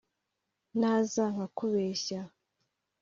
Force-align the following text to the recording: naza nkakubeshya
naza 0.79 1.23
nkakubeshya 1.33 2.21